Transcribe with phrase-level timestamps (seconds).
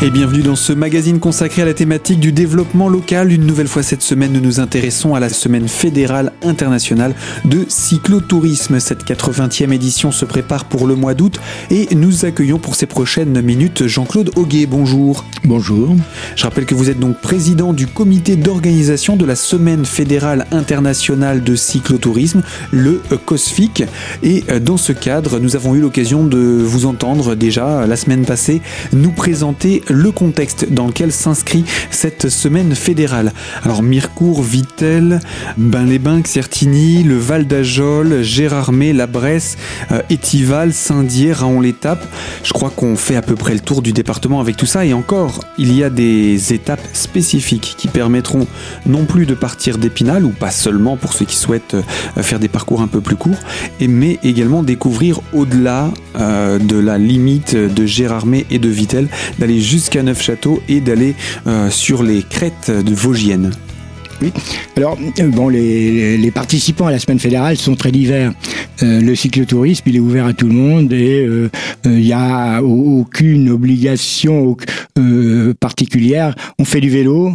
[0.00, 3.32] Et bienvenue dans ce magazine consacré à la thématique du développement local.
[3.32, 8.78] Une nouvelle fois cette semaine, nous nous intéressons à la semaine fédérale internationale de cyclotourisme.
[8.78, 11.40] Cette 80e édition se prépare pour le mois d'août
[11.72, 14.66] et nous accueillons pour ces prochaines minutes Jean-Claude Auguet.
[14.66, 15.24] Bonjour.
[15.42, 15.96] Bonjour.
[16.36, 21.42] Je rappelle que vous êtes donc président du comité d'organisation de la semaine fédérale internationale
[21.42, 23.82] de cyclotourisme, le COSFIC.
[24.22, 28.62] Et dans ce cadre, nous avons eu l'occasion de vous entendre déjà la semaine passée
[28.92, 33.32] nous présenter le contexte dans lequel s'inscrit cette semaine fédérale.
[33.64, 35.20] Alors Mirecourt, Vitel,
[35.56, 39.56] Bain-les-Bains, Certigny, le Val d'Ajol, Gérardmer, La Bresse,
[39.92, 42.04] euh, Étival, Saint-Dié, Raon-l'Étape.
[42.42, 44.92] Je crois qu'on fait à peu près le tour du département avec tout ça et
[44.92, 48.46] encore, il y a des étapes spécifiques qui permettront
[48.86, 52.48] non plus de partir d'Épinal ou pas seulement pour ceux qui souhaitent euh, faire des
[52.48, 53.38] parcours un peu plus courts,
[53.80, 60.02] mais également découvrir au-delà euh, de la limite de Gérardmer et de Vitel, d'aller jusqu'à
[60.02, 61.14] Neufchâteau et d'aller
[61.46, 63.52] euh, sur les crêtes de Vosgiennes.
[64.20, 64.32] Oui.
[64.76, 68.32] Alors, euh, bon, les, les, participants à la semaine fédérale sont très divers.
[68.82, 71.24] Euh, le cyclotourisme, il est ouvert à tout le monde et
[71.84, 74.56] il n'y a aucune obligation
[75.60, 76.34] particulière.
[76.58, 77.30] On fait du vélo,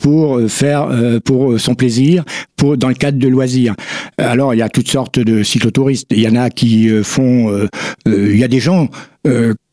[0.00, 0.88] pour faire
[1.26, 2.24] pour son plaisir
[2.56, 3.74] pour dans le cadre de loisirs
[4.16, 7.68] alors il y a toutes sortes de cyclotouristes il y en a qui font
[8.06, 8.88] il y a des gens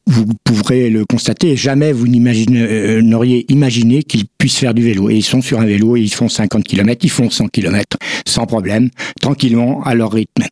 [0.07, 5.09] vous pourrez le constater, jamais vous n'auriez imaginé qu'ils puissent faire du vélo.
[5.09, 7.97] Et ils sont sur un vélo et ils font 50 km, ils font 100 km
[8.25, 10.45] sans problème, tranquillement, à leur rythme.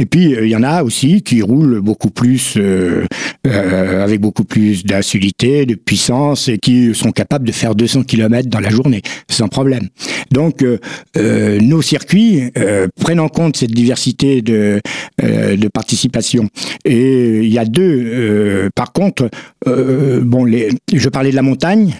[0.00, 3.04] Et puis, euh, il y en a aussi qui roulent beaucoup plus, euh,
[3.46, 8.48] euh, avec beaucoup plus d'acidité, de puissance, et qui sont capables de faire 200 km
[8.48, 9.88] dans la journée, sans problème.
[10.30, 12.50] Donc, euh, nos circuits
[12.98, 14.80] prennent en compte cette diversité de,
[15.20, 16.48] de participation.
[16.84, 19.28] Et il y a deux, par contre,
[19.66, 21.94] bon, les, je parlais de la montagne,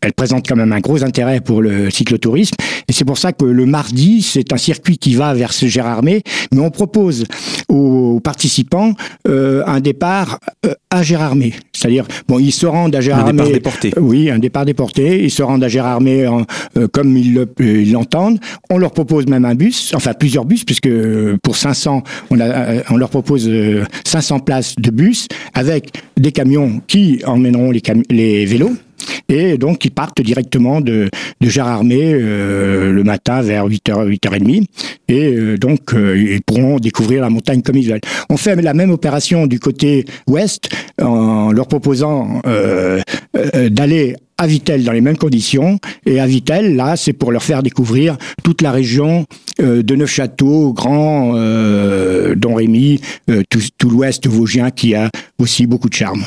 [0.00, 2.54] elle présente quand même un gros intérêt pour le cyclotourisme.
[2.88, 6.22] Et c'est pour ça que le mardi, c'est un circuit qui va vers ce Gérardmer,
[6.52, 7.24] mais on propose
[7.68, 8.94] aux participants
[9.28, 11.54] euh, un départ euh, à Gérardmer.
[11.72, 13.42] C'est-à-dire, bon, ils se rendent à Gérardmer.
[13.42, 13.92] Un départ déporté.
[13.98, 15.22] oui, un départ déporté.
[15.22, 16.28] Ils se rendent à Gérardmer
[16.76, 18.40] euh, comme ils l'entendent.
[18.70, 20.90] on leur propose même un bus, enfin plusieurs bus, puisque
[21.42, 23.50] pour 500, on, a, on leur propose
[24.04, 28.72] 500 places de bus avec des camions qui emmèneront les, les vélos.
[29.28, 31.08] Et donc, ils partent directement de,
[31.40, 34.64] de Gérardmer euh, le matin vers 8h, 8h30.
[35.08, 38.00] Et euh, donc, euh, ils pourront découvrir la montagne comme ils veulent.
[38.28, 40.68] On fait la même opération du côté ouest
[41.00, 42.42] en leur proposant
[43.34, 45.78] d'aller à Vitel dans les mêmes conditions.
[46.06, 49.26] Et à Vitel, là, c'est pour leur faire découvrir toute la région
[49.58, 51.34] de Neufchâteau, Grand,
[52.36, 53.00] Don Rémy,
[53.48, 56.24] tout, tout l'ouest vosgien qui a aussi beaucoup de charme.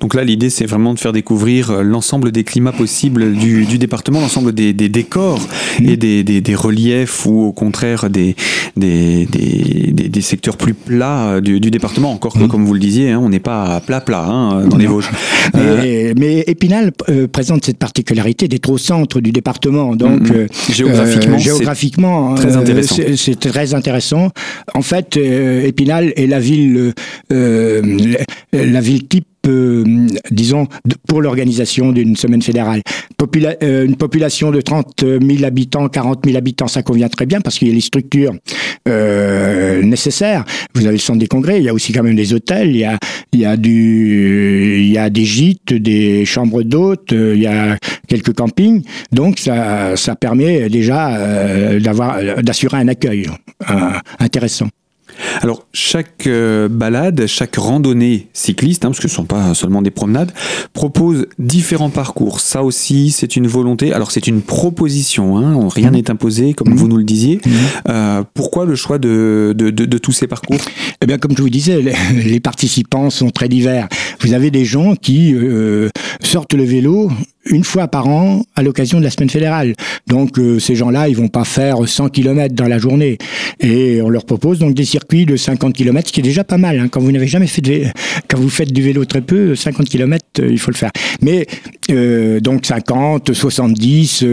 [0.00, 4.20] Donc là, l'idée, c'est vraiment de faire découvrir euh, l'ensemble des climats possibles du, département,
[4.20, 5.40] l'ensemble des, décors
[5.82, 8.36] et des, reliefs ou au contraire des,
[8.76, 12.12] des, secteurs plus plats euh, du, département.
[12.12, 12.48] Encore que, mmh.
[12.48, 15.10] comme vous le disiez, hein, on n'est pas à plat plat hein, dans les Vosges.
[15.54, 19.96] Mais, Épinal euh, présente cette particularité d'être au centre du département.
[19.96, 20.72] Donc, mmh, mmh.
[20.72, 23.02] géographiquement, géographiquement c'est très intéressant.
[23.16, 24.30] C'est très intéressant.
[24.74, 26.92] En fait, Épinal est la ville,
[27.30, 29.84] la ville type euh,
[30.30, 30.66] disons,
[31.06, 32.82] pour l'organisation d'une semaine fédérale.
[33.62, 37.58] Euh, une population de 30 000 habitants, 40 000 habitants, ça convient très bien parce
[37.58, 38.34] qu'il y a les structures
[38.88, 40.44] euh, nécessaires.
[40.74, 42.76] Vous avez le centre des congrès, il y a aussi quand même des hôtels, il
[42.78, 42.98] y a,
[43.32, 43.46] il y
[44.98, 47.76] a, des gîtes, des chambres d'hôtes, il y a
[48.06, 48.82] quelques campings.
[49.12, 53.26] Donc ça, ça permet déjà d'avoir, d'assurer un accueil
[54.18, 54.68] intéressant.
[55.42, 59.82] Alors, chaque euh, balade, chaque randonnée cycliste, hein, parce que ce ne sont pas seulement
[59.82, 60.32] des promenades,
[60.72, 62.40] propose différents parcours.
[62.40, 63.92] Ça aussi, c'est une volonté.
[63.92, 65.94] Alors, c'est une proposition, hein, rien mmh.
[65.94, 66.76] n'est imposé, comme mmh.
[66.76, 67.36] vous nous le disiez.
[67.44, 67.50] Mmh.
[67.88, 70.60] Euh, pourquoi le choix de, de, tous ces parcours?
[71.00, 71.82] Eh bien, comme je vous disais,
[72.12, 73.88] les, participants sont très divers.
[74.20, 75.88] Vous avez des gens qui euh,
[76.22, 77.10] sortent le vélo
[77.50, 79.74] une fois par an à l'occasion de la semaine fédérale.
[80.06, 83.18] Donc euh, ces gens-là, ils vont pas faire 100 km dans la journée.
[83.60, 86.58] Et on leur propose donc des circuits de 50 km, ce qui est déjà pas
[86.58, 86.78] mal.
[86.78, 86.88] Hein.
[86.88, 87.90] Quand vous n'avez jamais fait de vélo,
[88.28, 90.90] quand vous faites du vélo très peu, 50 km, euh, il faut le faire.
[91.22, 91.46] Mais
[91.90, 94.24] euh, donc 50, 70,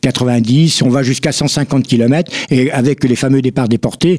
[0.00, 2.32] 90, on va jusqu'à 150 km.
[2.50, 4.18] Et avec les fameux départs déportés,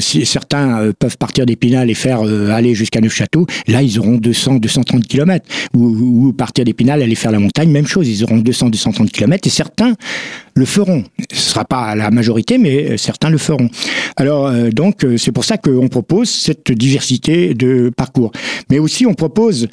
[0.00, 5.06] si certains peuvent partir d'Épinal et faire aller jusqu'à Neufchâteau, là ils auront 200, 230
[5.06, 5.46] km.
[5.74, 9.46] Ou, ou partir partir d'Épinal, aller faire la montagne, même chose, ils auront 200-230 km
[9.46, 9.94] et certains
[10.54, 11.04] le feront.
[11.32, 13.68] Ce sera pas la majorité, mais certains le feront.
[14.16, 18.32] Alors donc c'est pour ça qu'on propose cette diversité de parcours.
[18.70, 19.68] Mais aussi on propose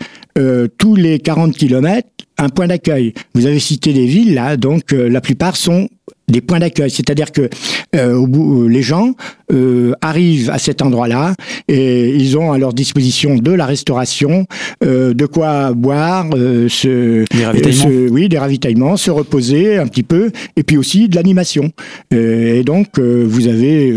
[0.78, 2.08] tous les 40 km
[2.38, 3.14] un point d'accueil.
[3.34, 5.90] Vous avez cité des villes là, donc la plupart sont
[6.28, 7.50] des points d'accueil, c'est-à-dire que
[7.96, 9.16] euh, au bout, les gens
[9.52, 11.34] euh, arrivent à cet endroit-là
[11.68, 14.46] et ils ont à leur disposition de la restauration,
[14.84, 18.12] euh, de quoi boire, se, des ravitaillements.
[18.12, 21.72] oui, des ravitaillements, se reposer un petit peu, et puis aussi de l'animation.
[22.12, 23.94] et donc vous avez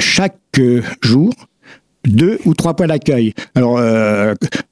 [0.00, 0.36] chaque
[1.02, 1.32] jour
[2.06, 3.32] deux ou trois points d'accueil.
[3.54, 3.80] Alors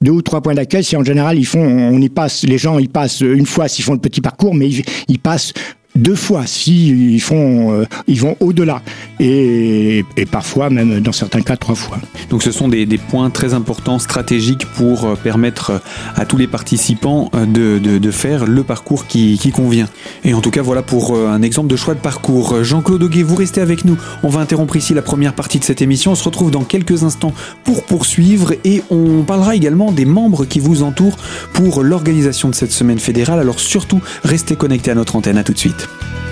[0.01, 2.77] deux ou trois points d'accueil, c'est en général ils font, on y passe, les gens
[2.77, 5.53] ils passent une fois s'ils font le petit parcours, mais ils, ils passent
[5.95, 8.81] deux fois si ils font euh, ils vont au-delà
[9.19, 11.97] et, et, parfois même dans certains cas trois fois.
[12.29, 15.77] Donc ce sont des, des points très importants stratégiques pour euh, permettre euh,
[16.15, 19.87] à tous les participants de, de, de faire le parcours qui, qui, convient.
[20.23, 22.63] Et en tout cas voilà pour un exemple de choix de parcours.
[22.63, 23.97] Jean-Claude Auguet, vous restez avec nous.
[24.23, 26.11] On va interrompre ici la première partie de cette émission.
[26.11, 27.33] On se retrouve dans quelques instants
[27.63, 31.17] pour poursuivre et on parlera également des membres qui vous entourent
[31.53, 33.39] pour l'organisation de cette semaine fédérale.
[33.39, 35.37] Alors surtout restez connectés à notre antenne.
[35.37, 35.90] À tout de suite.
[35.99, 36.30] Thank you.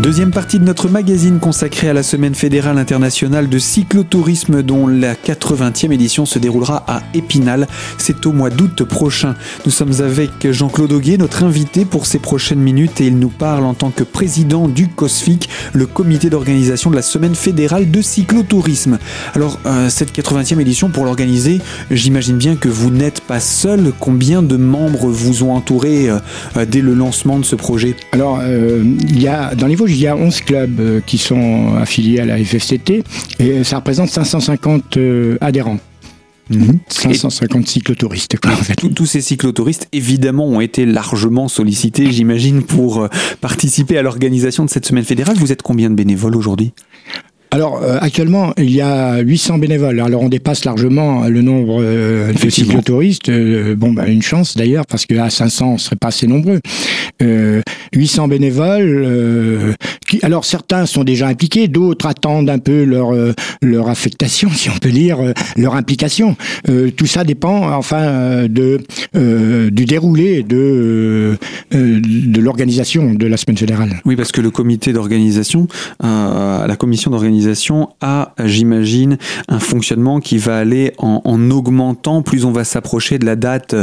[0.00, 5.14] Deuxième partie de notre magazine consacrée à la Semaine fédérale internationale de cyclotourisme dont la
[5.14, 7.68] 80e édition se déroulera à Épinal.
[7.98, 9.34] C'est au mois d'août prochain.
[9.66, 13.64] Nous sommes avec Jean-Claude Auguet, notre invité pour ces prochaines minutes et il nous parle
[13.64, 18.98] en tant que président du COSFIC, le comité d'organisation de la Semaine fédérale de cyclotourisme.
[19.34, 21.60] Alors, euh, cette 80e édition, pour l'organiser,
[21.90, 23.92] j'imagine bien que vous n'êtes pas seul.
[24.00, 26.18] Combien de membres vous ont entouré euh,
[26.66, 27.96] dès le lancement de ce projet?
[28.12, 31.74] Alors, euh, il y a dans les il y a 11 clubs euh, qui sont
[31.76, 33.02] affiliés à la FFCT
[33.38, 35.78] et ça représente 550 euh, adhérents.
[36.88, 38.38] 550 cyclotouristes.
[38.40, 38.74] Quoi, en fait.
[38.74, 43.08] Tous ces cyclotouristes, évidemment, ont été largement sollicités, j'imagine, pour euh,
[43.40, 45.36] participer à l'organisation de cette semaine fédérale.
[45.36, 46.72] Vous êtes combien de bénévoles aujourd'hui?
[47.52, 50.00] Alors euh, actuellement, il y a 800 bénévoles.
[50.00, 53.28] Alors on dépasse largement le nombre euh, de cyclotouristes.
[53.28, 56.60] Euh, bon, bah, une chance d'ailleurs, parce qu'à 500, on serait pas assez nombreux.
[57.92, 59.74] 800 bénévoles.
[60.08, 63.12] qui, alors certains sont déjà impliqués, d'autres attendent un peu leur
[63.62, 65.18] leur affectation, si on peut dire,
[65.56, 66.36] leur implication.
[66.96, 68.80] tout ça dépend, enfin, de
[69.14, 71.36] du déroulé de
[71.72, 74.00] de l'organisation de la semaine fédérale.
[74.06, 75.66] Oui, parce que le comité d'organisation,
[76.00, 77.39] la commission d'organisation
[78.00, 83.26] a, j'imagine, un fonctionnement qui va aller en, en augmentant plus on va s'approcher de
[83.26, 83.74] la date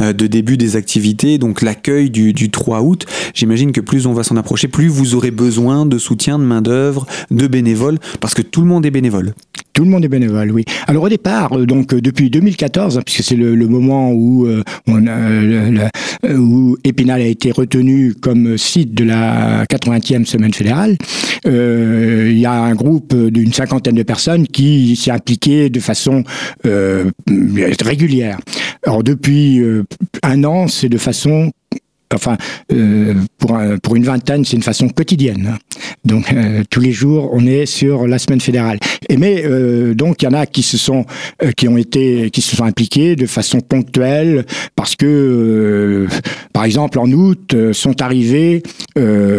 [0.00, 3.06] euh, de début des activités, donc l'accueil du, du 3 août.
[3.34, 7.06] J'imagine que plus on va s'en approcher, plus vous aurez besoin de soutien, de main-d'œuvre,
[7.30, 9.34] de bénévoles, parce que tout le monde est bénévole.
[9.72, 10.64] Tout le monde est bénévole, oui.
[10.86, 14.48] Alors au départ, euh, donc euh, depuis 2014, hein, puisque c'est le, moment où
[14.86, 15.90] on a,
[16.34, 20.96] où Épinal a été retenu comme site de la 80e semaine fédérale,
[21.46, 26.24] euh, il y a un groupe d'une cinquantaine de personnes qui s'est impliqué de façon
[26.66, 27.10] euh,
[27.82, 28.38] régulière.
[28.84, 29.84] Alors depuis euh,
[30.22, 31.52] un an, c'est de façon
[32.14, 32.36] enfin,
[32.72, 35.52] euh, pour, pour une vingtaine, c'est une façon quotidienne.
[35.52, 35.58] Hein.
[36.04, 38.78] Donc, euh, tous les jours, on est sur la semaine fédérale.
[39.16, 41.04] Mais, euh, donc, il y en a qui se sont,
[41.56, 46.06] qui ont été, qui se sont impliqués de façon ponctuelle, parce que,
[46.52, 48.62] par exemple, en août, sont arrivés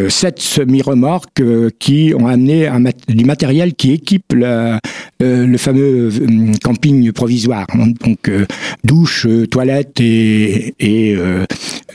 [0.10, 1.41] sept semi-remorques
[1.80, 2.70] qui ont amené
[3.08, 6.10] du matériel qui équipe le fameux
[6.63, 7.68] camping provisoire.
[7.75, 8.32] Donc,
[8.84, 11.18] douche, toilette et, et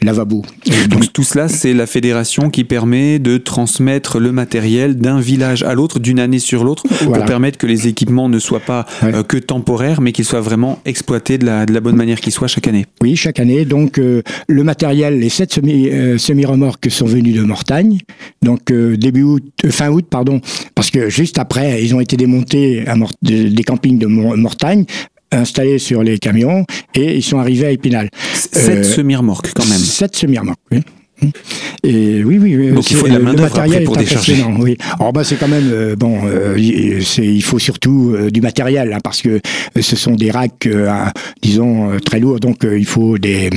[0.01, 0.43] lavabo.
[0.89, 5.75] Donc tout cela, c'est la fédération qui permet de transmettre le matériel d'un village à
[5.75, 7.19] l'autre, d'une année sur l'autre, voilà.
[7.19, 9.15] pour permettre que les équipements ne soient pas ouais.
[9.15, 12.33] euh, que temporaires, mais qu'ils soient vraiment exploités de la, de la bonne manière qu'ils
[12.33, 12.87] soient chaque année.
[13.03, 13.65] Oui, chaque année.
[13.65, 17.99] Donc euh, le matériel, les sept semi, euh, semi-remorques sont venus de Mortagne,
[18.43, 20.41] donc début août, fin août, pardon,
[20.75, 24.85] parce que juste après, ils ont été démontés à Mort des campings de Mortagne
[25.33, 28.09] installés sur les camions et ils sont arrivés à Épinal.
[28.53, 29.79] Sept euh, semi-remorques quand même.
[29.79, 30.81] Sept semi-remorques, oui.
[31.85, 32.73] Et oui, oui.
[32.73, 34.45] Donc il faut de la main d'œuvre pour décharger.
[34.59, 34.77] Oui.
[34.99, 36.21] Alors bah c'est quand même euh, bon.
[36.25, 39.41] Euh, il faut surtout euh, du matériel hein, parce que
[39.81, 40.69] ce sont des racks,
[41.41, 42.41] disons très lourds.
[42.41, 43.51] Donc il faut des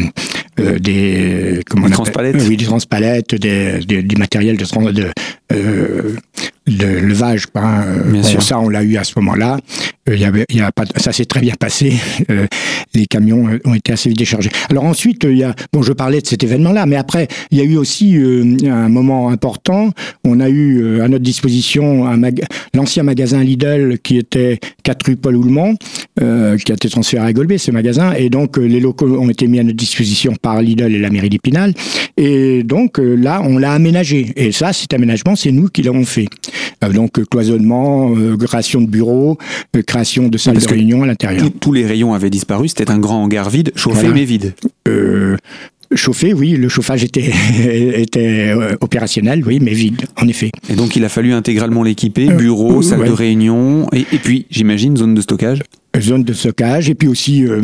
[0.58, 2.36] des comment des transpalettes.
[2.48, 5.08] Oui, des transpalettes, des, des, du matériel de, de
[5.50, 7.46] de levage.
[7.56, 7.84] Hein.
[8.06, 8.42] Bien sûr.
[8.42, 9.60] Ça, on l'a eu à ce moment-là.
[10.08, 11.94] Il y avait, il y a pas, ça s'est très bien passé.
[12.94, 14.50] les camions ont été assez vite déchargés.
[14.70, 17.62] Alors ensuite, il y a, bon, je parlais de cet événement-là, mais après, il y
[17.62, 18.18] a eu aussi
[18.66, 19.92] un moment important.
[20.24, 22.06] On a eu à notre disposition
[22.74, 25.76] l'ancien magasin Lidl qui était 4 rue Paul Houlemont,
[26.18, 29.60] qui a été transféré à Golbet, ce magasin, et donc les locaux ont été mis
[29.60, 31.74] à notre disposition par Lidl et la mairie d'Épinal.
[32.18, 34.32] Et donc là, on l'a aménagé.
[34.36, 36.28] Et ça, cet aménagement, c'est nous qui l'avons fait.
[36.84, 39.38] Euh, donc cloisonnement, euh, création de bureaux,
[39.76, 41.48] euh, création de salles de réunion à l'intérieur.
[41.60, 44.54] Tous les rayons avaient disparu, c'était un grand hangar vide, chauffé mais vide.
[45.94, 47.32] Chauffé, oui, le chauffage était,
[48.02, 48.52] était
[48.82, 50.50] opérationnel, oui, mais vide, en effet.
[50.68, 54.98] Et donc il a fallu intégralement l'équiper, bureau, salle de réunion, et, et puis j'imagine
[54.98, 55.62] zone de stockage
[56.02, 57.62] zone de stockage et puis aussi euh,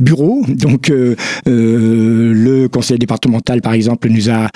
[0.00, 0.44] bureau.
[0.48, 1.16] Donc euh,
[1.48, 4.48] euh, le conseil départemental par exemple nous a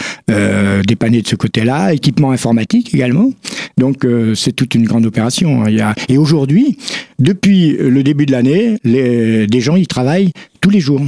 [0.87, 3.31] dépanné de ce côté-là, équipement informatique également.
[3.77, 5.65] Donc c'est toute une grande opération.
[5.65, 5.95] Hein.
[6.09, 6.79] Et aujourd'hui,
[7.19, 11.03] depuis le début de l'année, des gens y travaillent tous les jours.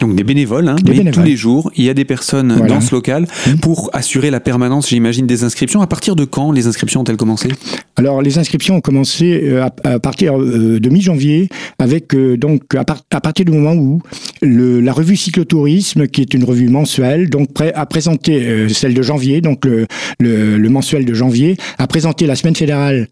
[0.00, 0.76] Donc des bénévoles, hein,
[1.12, 3.54] tous les jours, il y a des personnes dans ce local mmh.
[3.56, 5.82] pour assurer la permanence, j'imagine, des inscriptions.
[5.82, 7.48] À partir de quand les inscriptions ont-elles commencé?
[7.96, 11.48] Alors les inscriptions ont commencé euh, à, partir euh, de mi-janvier,
[11.78, 14.02] avec euh, donc à, partir du moment où
[14.42, 19.40] le, la revue Cyclotourisme, qui est une revue mensuelle, donc a présenté celle de janvier,
[19.40, 19.86] donc le,
[20.18, 23.08] le, le mensuel de janvier, a présenté la semaine fédérale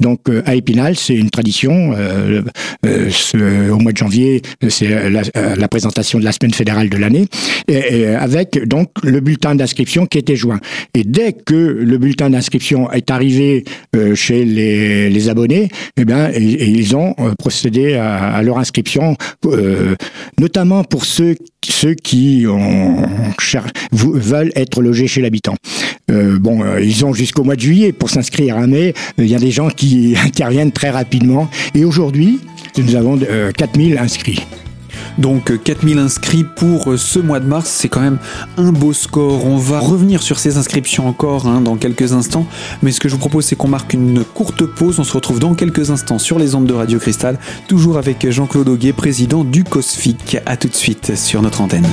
[0.00, 1.94] donc euh, à Épinal, c'est une tradition.
[1.96, 2.42] Euh,
[2.84, 7.26] euh, au mois de janvier, c'est la, présentation de la semaine fédérale de l'année,
[8.18, 10.60] avec donc le bulletin d'inscription qui était joint.
[10.92, 13.64] Et dès que le bulletin d'inscription est arrivé
[14.14, 19.16] chez les, abonnés, eh bien, ils ont procédé à, leur inscription,
[20.38, 21.36] notamment pour ceux
[21.66, 23.06] ceux qui ont,
[23.92, 25.54] veulent être logés chez l'habitant.
[26.08, 29.50] bon, ils ont jusqu'au mois de juillet pour s'inscrire, hein, mais il y a des
[29.50, 29.83] gens qui
[30.24, 31.48] interviennent très rapidement.
[31.74, 32.40] Et aujourd'hui,
[32.78, 33.18] nous avons
[33.56, 34.44] 4000 euh, inscrits.
[35.18, 38.18] Donc 4000 euh, inscrits pour euh, ce mois de mars, c'est quand même
[38.56, 39.46] un beau score.
[39.46, 42.46] On va revenir sur ces inscriptions encore hein, dans quelques instants,
[42.82, 44.98] mais ce que je vous propose c'est qu'on marque une courte pause.
[44.98, 47.38] On se retrouve dans quelques instants sur les ondes de Radio Cristal,
[47.68, 50.38] toujours avec Jean-Claude Auguet, président du COSFIC.
[50.46, 51.86] A tout de suite sur notre antenne.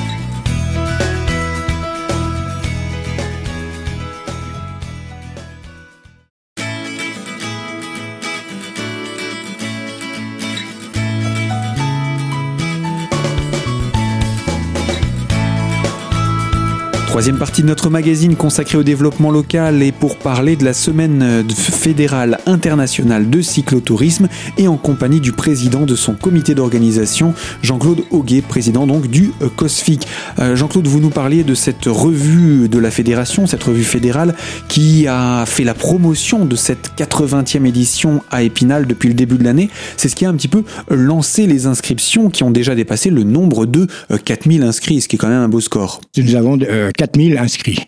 [17.12, 21.44] Troisième partie de notre magazine consacrée au développement local et pour parler de la semaine
[21.54, 28.42] fédérale internationale de cyclotourisme et en compagnie du président de son comité d'organisation, Jean-Claude Auguet,
[28.42, 30.08] président donc du euh, COSFIC.
[30.40, 34.34] Euh, Jean-Claude, vous nous parliez de cette revue de la fédération, cette revue fédérale
[34.70, 39.44] qui a fait la promotion de cette 80e édition à Épinal depuis le début de
[39.44, 39.70] l'année.
[39.98, 43.24] C'est ce qui a un petit peu lancé les inscriptions qui ont déjà dépassé le
[43.24, 43.88] nombre de
[44.24, 46.00] 4000 euh, inscrits, ce qui est quand même un beau score.
[46.16, 46.58] Nous avons
[47.02, 47.80] 4000 inscrits.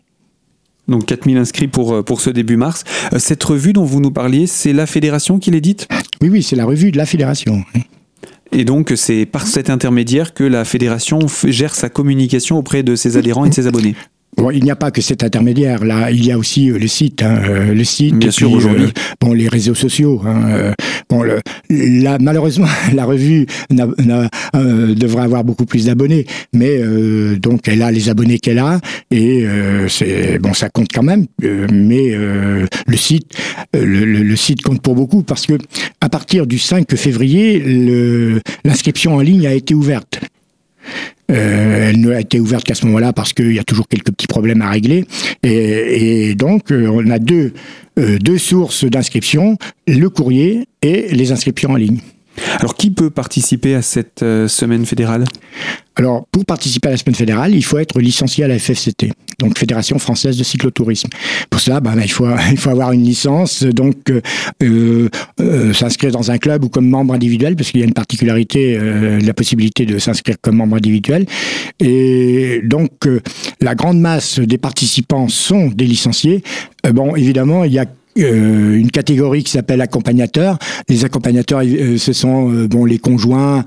[0.87, 2.83] Donc 4000 inscrits pour, euh, pour ce début mars.
[3.13, 5.87] Euh, cette revue dont vous nous parliez, c'est la fédération qui l'édite?
[6.19, 7.63] Oui, oui, c'est la revue de la fédération.
[8.51, 13.15] Et donc c'est par cet intermédiaire que la fédération gère sa communication auprès de ses
[13.15, 13.95] adhérents et de ses abonnés.
[14.37, 15.85] Bon, il n'y a pas que cet intermédiaire.
[15.85, 18.15] Là, il y a aussi euh, le site, hein, euh, le site.
[18.15, 18.85] Bien sûr, aujourd'hui.
[18.85, 20.21] Euh, bon, les réseaux sociaux.
[20.25, 20.73] Hein,
[21.09, 21.39] bon, le,
[22.19, 26.79] malheureusement, la revue devrait avoir beaucoup plus d'abonnés, mais
[27.37, 28.79] donc elle a les abonnés qu'elle a
[29.11, 29.45] et
[29.87, 31.25] c'est bon, ça compte quand même.
[31.41, 33.33] mais le site,
[33.73, 35.53] le, le, site compte pour beaucoup parce que
[36.01, 37.63] à partir du 5 février,
[38.63, 40.19] l'inscription en ligne a été ouverte.
[41.31, 44.27] Euh, elle n'a été ouverte qu'à ce moment-là parce qu'il y a toujours quelques petits
[44.27, 45.05] problèmes à régler.
[45.43, 47.53] Et, donc, euh, on a deux,
[47.99, 51.99] euh, deux sources d'inscription, le courrier et les inscriptions en ligne.
[52.59, 55.25] Alors, qui peut participer à cette semaine fédérale?
[55.95, 59.59] Alors, pour participer à la semaine fédérale, il faut être licencié à la FFCT, donc
[59.59, 61.09] Fédération française de cyclotourisme.
[61.51, 65.09] Pour cela, ben, il, faut, il faut avoir une licence, donc euh,
[65.39, 68.75] euh, s'inscrire dans un club ou comme membre individuel, parce qu'il y a une particularité,
[68.75, 71.27] euh, la possibilité de s'inscrire comme membre individuel.
[71.79, 73.21] Et donc, euh,
[73.61, 76.43] la grande masse des participants sont des licenciés.
[76.87, 77.85] Euh, bon, évidemment, il y a
[78.19, 80.57] euh, une catégorie qui s'appelle accompagnateurs.
[80.87, 83.63] Les accompagnateurs, euh, ce sont euh, bon les conjoints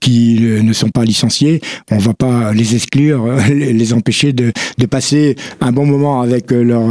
[0.00, 1.60] qui ne sont pas licenciés.
[1.90, 6.88] On va pas les exclure, les, empêcher de, de, passer un bon moment avec leur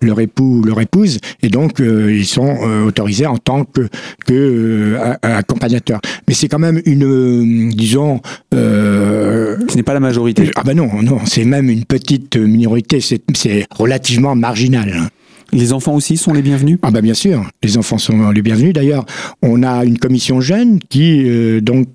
[0.00, 3.88] leur époux ou leur épouse, et donc ils sont autorisés en tant que
[4.26, 6.00] que accompagnateurs.
[6.26, 8.20] Mais c'est quand même une, disons,
[8.52, 10.50] ce n'est pas la majorité.
[10.56, 13.00] Ah ben non, non, c'est même une petite minorité.
[13.00, 15.10] C'est relativement marginal.
[15.52, 16.78] Les enfants aussi sont les bienvenus?
[16.82, 18.74] Ah bah bien sûr, les enfants sont les bienvenus.
[18.74, 19.06] D'ailleurs,
[19.42, 21.88] on a une commission jeune qui euh, donc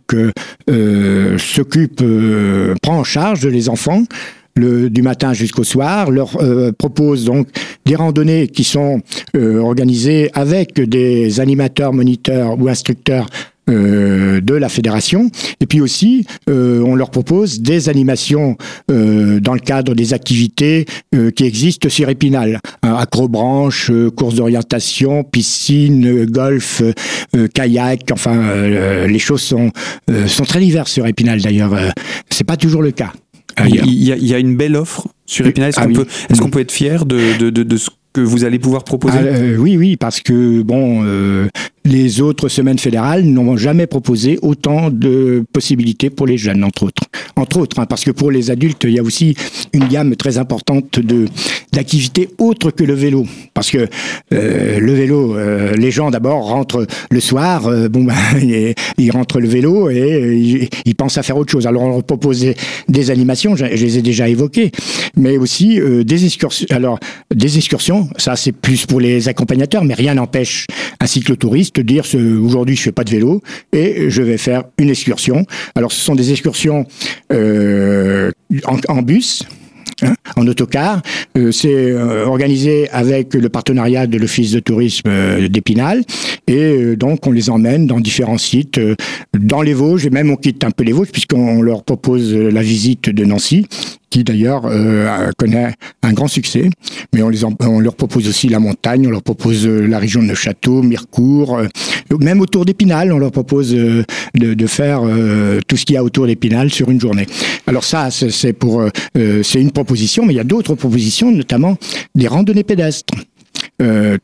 [0.69, 2.03] euh, s'occupe,
[2.81, 4.03] prend en charge les enfants.
[4.55, 6.37] Du matin jusqu'au soir, leur
[6.77, 7.47] propose donc
[7.85, 9.01] des randonnées qui sont
[9.35, 13.25] organisées avec des animateurs, moniteurs ou instructeurs
[13.69, 15.31] euh, de la fédération.
[15.61, 18.57] Et puis aussi, euh, on leur propose des animations
[18.91, 20.85] euh, dans le cadre des activités
[21.35, 22.59] qui existent sur Épinal.
[22.81, 26.81] Acrobranche, course d'orientation, piscine, golf,
[27.53, 28.11] kayak.
[28.11, 28.67] Enfin,
[29.07, 29.71] les choses sont
[30.27, 31.41] sont très diverses sur Épinal.
[31.41, 31.75] D'ailleurs,
[32.29, 33.13] c'est pas toujours le cas.
[33.65, 35.69] Il y, a, une belle offre sur Épinal.
[35.69, 38.21] Est-ce ah qu'on peut, est qu'on peut être fier de, de, de, de ce que
[38.21, 39.19] vous allez pouvoir proposer?
[39.19, 41.03] Ah, Oui, oui, parce que bon,
[41.85, 47.03] les autres semaines fédérales n'ont jamais proposé autant de possibilités pour les jeunes, entre autres.
[47.35, 49.35] Entre autres, hein, parce que pour les adultes, il y a aussi
[49.73, 51.27] une gamme très importante de
[51.73, 53.25] d'activités autres que le vélo.
[53.53, 53.89] Parce que
[54.33, 58.13] euh, le vélo, euh, les gens d'abord rentrent le soir, euh, bon ben,
[58.97, 61.65] ils rentrent le vélo et ils, pensent à faire autre chose.
[61.65, 62.45] Alors on leur propose
[62.87, 64.71] des, animations, je, les ai déjà évoquées,
[65.17, 66.67] mais aussi des excursions.
[66.69, 66.99] Alors
[67.33, 70.67] des excursions, ça c'est plus pour les accompagnateurs, mais rien n'empêche
[70.99, 72.05] un cyclotouriste te dire
[72.41, 75.45] aujourd'hui je fais pas de vélo et je vais faire une excursion.
[75.75, 76.85] Alors ce sont des excursions
[77.31, 78.31] euh,
[78.87, 79.43] en, bus.
[80.01, 81.01] Hein, en autocar.
[81.37, 85.09] Euh, c'est euh, organisé avec le partenariat de l'Office de tourisme
[85.49, 86.03] d'Épinal.
[86.47, 88.79] Et donc, on les emmène dans différents sites,
[89.37, 92.61] dans les Vosges, et même on quitte un peu les Vosges, puisqu'on leur propose la
[92.61, 93.67] visite de Nancy
[94.13, 96.69] qui d'ailleurs euh, connaît un grand succès.
[97.13, 100.21] Mais on, les on leur propose aussi la montagne, on leur propose euh, la région
[100.21, 101.67] de Neuchâteau, Mirecourt, euh,
[102.19, 104.05] même autour d'Épinal, on leur propose de,
[104.35, 105.01] de, faire
[105.67, 107.25] tout ce qu'il y a autour d'Épinal sur une journée.
[107.65, 108.83] Alors ça, c'est pour,
[109.15, 111.75] c'est une proposition, mais il y a d'autres propositions, notamment
[112.13, 113.15] des randonnées pédestres.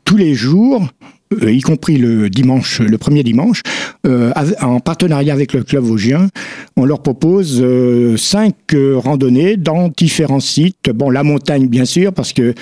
[0.04, 3.62] tous les jours, euh, y compris le dimanche, le premier dimanche,
[4.06, 6.28] euh, en partenariat avec le club vosgien,
[6.76, 8.54] on leur propose euh, cinq
[8.96, 10.90] randonnées dans différents sites.
[10.92, 12.54] Bon, la montagne bien sûr, parce que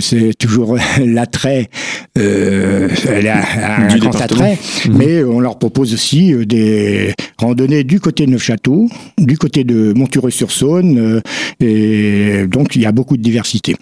[0.00, 1.70] c'est toujours l'attrait,
[2.14, 4.96] elle a un grand attrait, mhm.
[4.96, 11.22] mais on leur propose aussi des randonnées du côté de Neufchâteau, du côté de Montureux-sur-Saône,
[11.60, 13.76] et donc il y a beaucoup de diversité.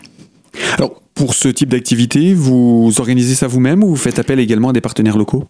[0.77, 4.73] Alors, pour ce type d'activité, vous organisez ça vous-même ou vous faites appel également à
[4.73, 5.49] des partenaires locaux?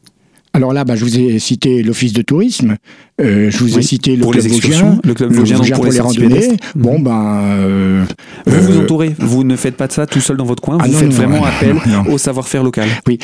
[0.55, 2.77] Alors là, bah, je vous ai cité l'office de tourisme,
[3.21, 6.01] euh, je vous ai cité le pour club les Vosgien, le club Vosgien, pour, les,
[6.01, 6.57] randonnées.
[6.75, 8.05] Bon ben, euh,
[8.47, 9.14] vous vous euh, entourez.
[9.18, 10.79] Vous ne faites pas de ça tout seul dans votre coin.
[10.81, 11.77] Ah vous faites vraiment appel
[12.11, 12.88] au savoir-faire local.
[13.07, 13.18] Oui.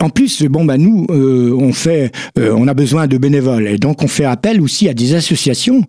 [0.00, 4.08] En plus, bon ben nous, on fait, on a besoin de bénévoles et donc on
[4.08, 5.84] fait appel aussi à des associations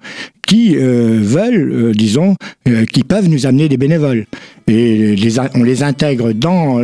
[0.51, 2.35] qui veulent, disons,
[2.91, 4.25] qui peuvent nous amener des bénévoles
[4.71, 5.15] et
[5.55, 6.79] on les intègre dans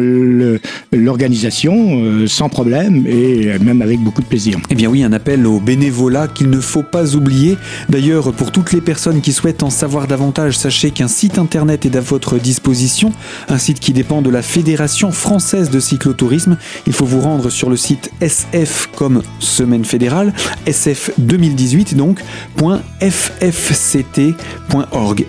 [0.91, 4.59] l'organisation euh, sans problème et même avec beaucoup de plaisir.
[4.69, 7.57] Eh bien oui, un appel au bénévolat qu'il ne faut pas oublier.
[7.89, 11.95] D'ailleurs, pour toutes les personnes qui souhaitent en savoir davantage, sachez qu'un site internet est
[11.95, 13.13] à votre disposition,
[13.47, 16.57] un site qui dépend de la Fédération française de cyclotourisme.
[16.87, 20.33] Il faut vous rendre sur le site SF comme semaine fédérale,
[20.65, 22.19] SF 2018 donc,
[22.57, 23.56] .ffct.org,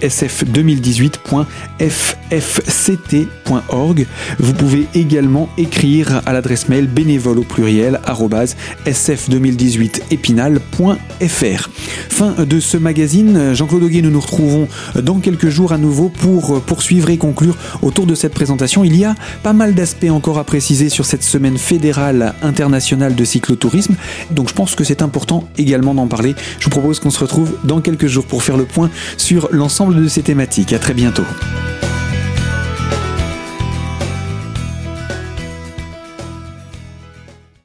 [0.02, 4.06] sf2018.ff fct.org.
[4.38, 8.00] Vous pouvez également écrire à l'adresse mail bénévole au pluriel
[8.86, 11.70] sf2018épinal.fr.
[12.08, 13.54] Fin de ce magazine.
[13.54, 14.68] Jean-Claude Auguet, nous nous retrouvons
[15.00, 18.84] dans quelques jours à nouveau pour poursuivre et conclure autour de cette présentation.
[18.84, 23.24] Il y a pas mal d'aspects encore à préciser sur cette semaine fédérale internationale de
[23.24, 23.94] cyclotourisme.
[24.30, 26.34] Donc je pense que c'est important également d'en parler.
[26.58, 30.08] Je vous propose qu'on se retrouve dans quelques pour faire le point sur l'ensemble de
[30.08, 30.72] ces thématiques.
[30.72, 31.24] À très bientôt.